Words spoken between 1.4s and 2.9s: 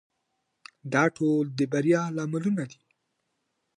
د بریا لاملونه دي.